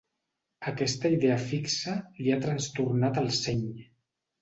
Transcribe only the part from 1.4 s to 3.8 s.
fixa li ha trastornat el seny.